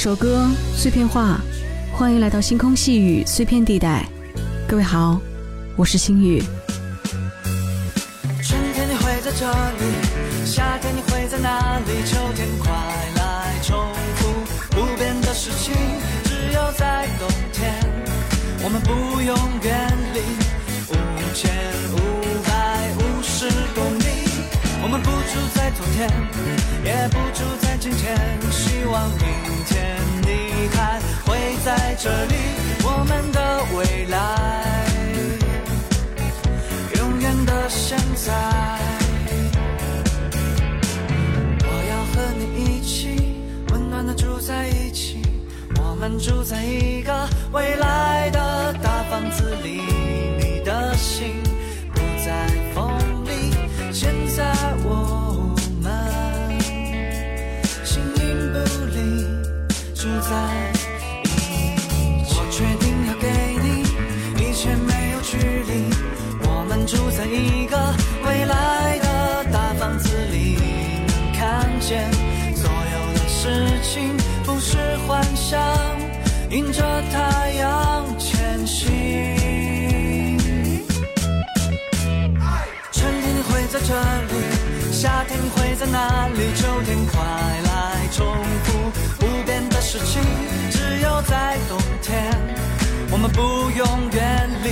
[0.00, 1.38] 首歌，碎片化，
[1.92, 4.08] 欢迎来到星空细雨碎片地带。
[4.66, 5.20] 各位好，
[5.76, 6.42] 我是星雨。
[8.42, 12.02] 春天你会在这里，夏天你会在哪里？
[12.06, 12.72] 秋天快
[13.16, 13.76] 来重
[14.16, 14.28] 复
[14.70, 15.74] 不变的事情，
[16.24, 17.70] 只有在冬天，
[18.64, 20.20] 我们不用远离
[20.88, 21.52] 五千
[21.92, 24.04] 五百五十公里。
[24.82, 26.08] 我们不住在昨天，
[26.86, 28.16] 也不住在今天，
[28.50, 29.59] 希望明天你
[46.18, 49.99] 住在一个未来的大房子里，
[85.20, 86.50] 夏天会在哪里？
[86.54, 88.24] 秋天快来重
[88.64, 90.22] 复不变的事情，
[90.70, 92.32] 只有在冬天，
[93.10, 94.70] 我们不用远离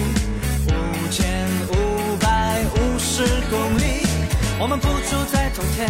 [0.72, 4.06] 五千五百五十公里。
[4.58, 5.86] 我们不住在昨天，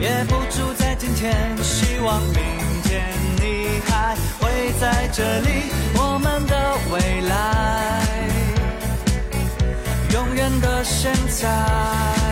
[0.00, 2.42] 也不住在今天，希望明
[2.82, 3.04] 天
[3.36, 5.70] 你还会在这里。
[5.94, 8.26] 我们的未来。
[10.12, 12.25] 永远的现在。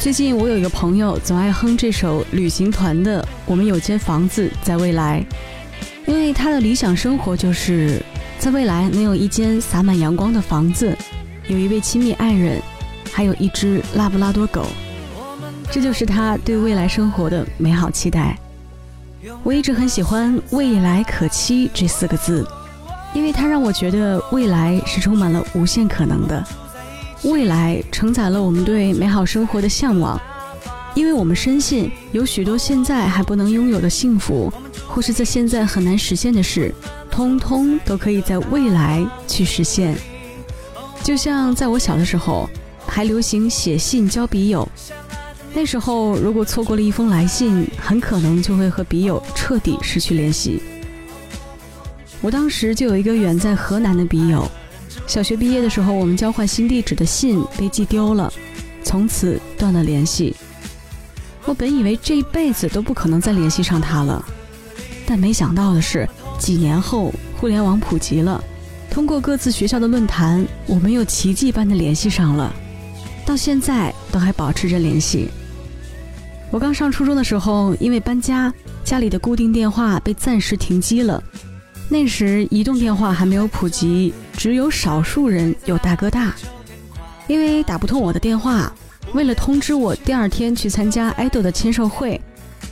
[0.00, 5.22] 最近我有一个朋友总爱哼这首旅行团的《我们有间房子在未来》，
[6.10, 8.02] 因为他的理想生活就是
[8.38, 10.96] 在未来能有一间洒满阳光的房子，
[11.48, 12.62] 有一位亲密爱人，
[13.12, 14.64] 还有一只拉布拉多狗。
[15.70, 18.38] 这就是他对未来生活的美好期待。
[19.42, 22.48] 我一直很喜欢“未来可期”这四个字，
[23.12, 26.42] 因为它让我觉得未来是充满了无限可能的。
[27.22, 30.18] 未来承载了我们对美好生活的向往，
[30.94, 34.50] 因为我们深信有许多现在还不能拥有的幸福，
[34.86, 36.74] 或是在现在很难实现的事，
[37.10, 39.94] 通通都可以在未来去实现。
[41.02, 42.48] 就像在我小的时候，
[42.86, 44.66] 还流行写信交笔友，
[45.52, 50.62] 那时候如果错过了一封来信，很可能就会和笔友彻底失去联系。
[52.22, 54.50] 我当时就有一个远在河南的笔友。
[55.06, 58.32] 小学毕业的时候，我们交换新地址的信被寄丢了，
[58.82, 60.34] 从此断了联系。
[61.46, 64.24] 我本以为这一辈子都不可能再联系上他了，
[65.06, 66.08] 但没想到的是，
[66.38, 68.42] 几年后互联网普及了，
[68.90, 72.54] 通过各自学校的论坛，我们又奇迹般的联系上了，
[73.24, 75.28] 到现在都还保持着联系。
[76.50, 78.52] 我刚上初中的时候，因为搬家，
[78.84, 81.22] 家里的固定电话被暂时停机了。
[81.92, 86.32] 那时移动电话还没有普及，只有少数人有大哥大。
[87.26, 88.72] 因为打不通我的电话，
[89.12, 92.20] 为了通知我第二天去参加爱豆的签售会，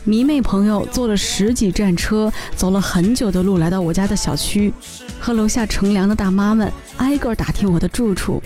[0.05, 4.73] 迷妹朋友坐了十几站车，走了很久的路来到我家的小区，
[5.19, 8.41] 和楼下乘凉的大妈们挨个打听我的住处，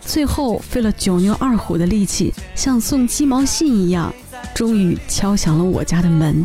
[0.00, 4.12] 最后费了九牛二虎的力气，像送鸡毛信一样，
[4.52, 6.44] 终于敲响了我家的门。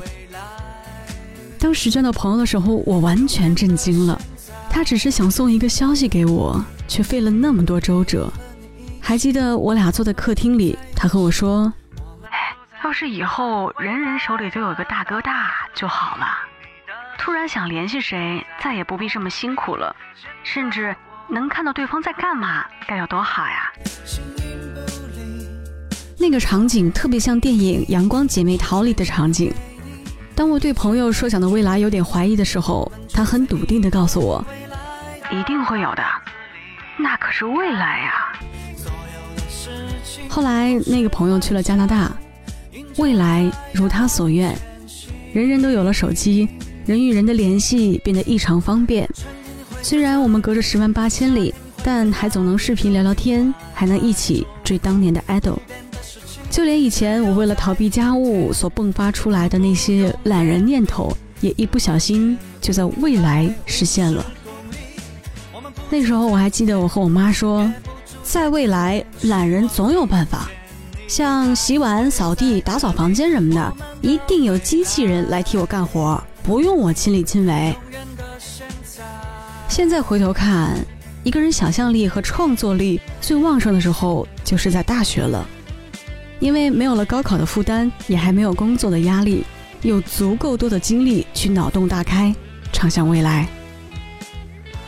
[1.61, 4.19] 当时见到朋友的时候，我完全震惊了。
[4.67, 8.33] 他只是想送一个消息给我，却费了那么多周折。
[8.99, 11.71] 还记得我俩坐在客厅里，他和我说
[12.31, 16.25] ：“哎，要是以后人人手里都有个大哥大就好了。
[17.19, 19.95] 突然想联系谁，再也不必这么辛苦了。
[20.43, 20.95] 甚至
[21.29, 23.71] 能看到对方在干嘛，该有多好呀！”
[26.17, 29.53] 那个场景特别像电影《阳光姐妹淘》里的场景。
[30.41, 34.43] 当我对朋友设想的未来有点怀疑的时候，他很笃定地告诉我
[35.31, 36.03] ：“一定会有的，
[36.97, 38.41] 那可是未来呀。”
[40.27, 42.11] 后来那个朋友去了加拿大，
[42.97, 44.57] 未来如他所愿，
[45.31, 46.49] 人人都有了手机，
[46.87, 49.07] 人与人的联系变得异常方便。
[49.83, 51.53] 虽然我们隔着十万八千里，
[51.83, 55.59] 但还总能视频聊聊天，还能一起追当年的 idol。
[56.51, 64.23] 就连以前我为了逃避家务所迸发出来的那些懒人念头，也一不小心就在未来实现了。
[65.89, 67.71] 那时候我还记得我和我妈说，
[68.21, 70.49] 在未来懒人总有办法。
[71.07, 77.73] 像洗碗、扫地、打扫房间什么的，一定有机器人来替我干活，不用我亲力亲为。
[79.69, 80.77] 现在回头看，
[81.23, 85.45] 一个人想象力和创作力最旺盛的时候，就是在大学了，
[86.41, 89.45] 因为没有了高考的负担，也还没有工作的压力，
[89.83, 92.35] 有足够多的精力去脑洞大开，
[92.73, 93.47] 畅想未来。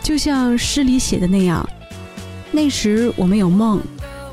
[0.01, 1.65] 就像诗里写的那样，
[2.51, 3.79] 那时我们有梦。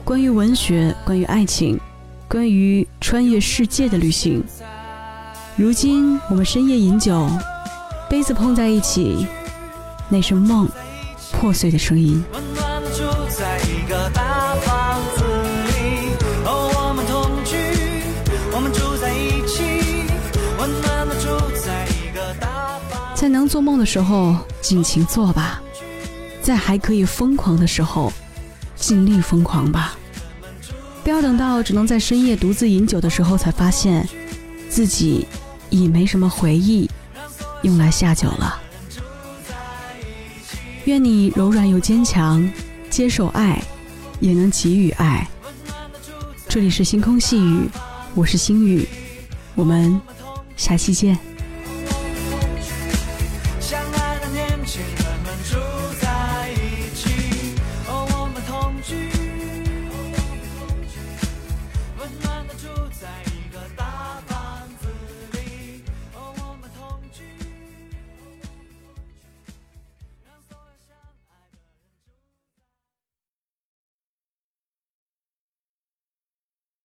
[0.02, 1.78] 关于文学，关于爱情，
[2.26, 4.42] 关于穿越世界的旅行。
[5.56, 7.28] 如今我们深夜饮酒，
[8.08, 9.26] 杯子碰在一起，
[10.08, 10.66] 那是梦
[11.30, 12.24] 破碎的声音。
[23.20, 25.60] 在能做梦的时候，尽情做吧；
[26.40, 28.10] 在还可以疯狂的时候。
[28.74, 29.94] 尽力疯狂吧，
[31.04, 34.08] 不要等到只能在深夜独自饮酒的时候才发现，
[34.70, 35.26] 自己
[35.68, 36.88] 已没什么回忆
[37.60, 38.58] 用来下酒了。
[40.86, 42.50] 愿你柔软又坚强，
[42.88, 43.62] 接受爱，
[44.18, 45.28] 也能给予爱。
[46.48, 47.68] 这里是星空细雨，
[48.14, 48.88] 我是星雨，
[49.54, 50.00] 我们
[50.56, 51.29] 下期见。